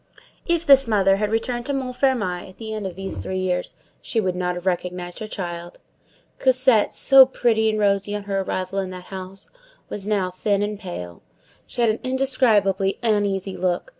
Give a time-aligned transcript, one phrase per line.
[0.47, 4.19] If this mother had returned to Montfermeil at the end of these three years, she
[4.19, 5.79] would not have recognized her child.
[6.39, 9.51] Cosette, so pretty and rosy on her arrival in that house,
[9.89, 11.21] was now thin and pale.
[11.67, 13.89] She had an indescribably uneasy look.